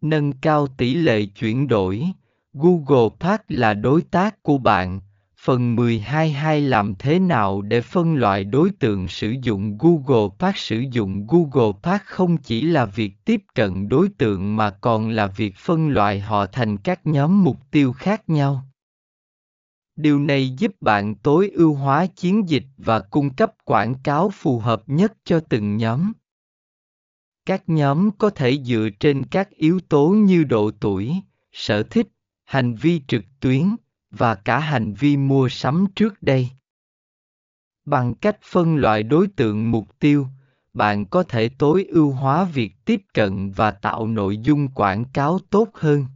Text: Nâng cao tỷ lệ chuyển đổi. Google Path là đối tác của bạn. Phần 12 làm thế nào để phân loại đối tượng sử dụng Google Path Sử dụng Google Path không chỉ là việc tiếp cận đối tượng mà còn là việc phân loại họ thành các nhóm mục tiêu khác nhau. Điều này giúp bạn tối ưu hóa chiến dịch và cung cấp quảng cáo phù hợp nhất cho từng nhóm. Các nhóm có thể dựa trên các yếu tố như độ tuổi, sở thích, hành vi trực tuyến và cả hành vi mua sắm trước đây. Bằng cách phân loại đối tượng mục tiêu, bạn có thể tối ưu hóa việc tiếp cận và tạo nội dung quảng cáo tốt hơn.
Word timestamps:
Nâng 0.00 0.32
cao 0.32 0.66
tỷ 0.66 0.94
lệ 0.94 1.24
chuyển 1.24 1.68
đổi. 1.68 2.04
Google 2.52 3.08
Path 3.20 3.42
là 3.48 3.74
đối 3.74 4.02
tác 4.02 4.42
của 4.42 4.58
bạn. 4.58 5.00
Phần 5.36 5.76
12 5.76 6.60
làm 6.60 6.94
thế 6.98 7.18
nào 7.18 7.62
để 7.62 7.80
phân 7.80 8.14
loại 8.14 8.44
đối 8.44 8.70
tượng 8.70 9.08
sử 9.08 9.34
dụng 9.42 9.78
Google 9.78 10.28
Path 10.38 10.56
Sử 10.56 10.84
dụng 10.90 11.26
Google 11.26 11.72
Path 11.82 12.04
không 12.04 12.36
chỉ 12.36 12.62
là 12.62 12.84
việc 12.84 13.12
tiếp 13.24 13.42
cận 13.54 13.88
đối 13.88 14.08
tượng 14.08 14.56
mà 14.56 14.70
còn 14.70 15.08
là 15.08 15.26
việc 15.26 15.56
phân 15.56 15.88
loại 15.88 16.20
họ 16.20 16.46
thành 16.46 16.76
các 16.76 17.06
nhóm 17.06 17.44
mục 17.44 17.56
tiêu 17.70 17.92
khác 17.92 18.28
nhau. 18.28 18.64
Điều 19.96 20.18
này 20.18 20.50
giúp 20.50 20.72
bạn 20.80 21.14
tối 21.14 21.50
ưu 21.54 21.74
hóa 21.74 22.06
chiến 22.06 22.48
dịch 22.48 22.64
và 22.76 23.00
cung 23.00 23.34
cấp 23.34 23.52
quảng 23.64 23.94
cáo 23.94 24.30
phù 24.30 24.58
hợp 24.58 24.82
nhất 24.86 25.12
cho 25.24 25.40
từng 25.40 25.76
nhóm. 25.76 26.12
Các 27.46 27.62
nhóm 27.66 28.10
có 28.18 28.30
thể 28.30 28.58
dựa 28.64 28.88
trên 29.00 29.24
các 29.26 29.50
yếu 29.50 29.80
tố 29.88 30.08
như 30.08 30.44
độ 30.44 30.70
tuổi, 30.80 31.14
sở 31.52 31.82
thích, 31.82 32.08
hành 32.44 32.74
vi 32.74 33.00
trực 33.08 33.24
tuyến 33.40 33.76
và 34.10 34.34
cả 34.34 34.58
hành 34.58 34.94
vi 34.94 35.16
mua 35.16 35.48
sắm 35.48 35.86
trước 35.96 36.22
đây. 36.22 36.48
Bằng 37.84 38.14
cách 38.14 38.38
phân 38.42 38.76
loại 38.76 39.02
đối 39.02 39.26
tượng 39.28 39.70
mục 39.70 39.98
tiêu, 39.98 40.26
bạn 40.72 41.06
có 41.06 41.22
thể 41.22 41.48
tối 41.48 41.84
ưu 41.88 42.10
hóa 42.10 42.44
việc 42.44 42.72
tiếp 42.84 43.02
cận 43.14 43.50
và 43.50 43.70
tạo 43.70 44.06
nội 44.06 44.38
dung 44.38 44.68
quảng 44.68 45.04
cáo 45.12 45.38
tốt 45.50 45.68
hơn. 45.74 46.06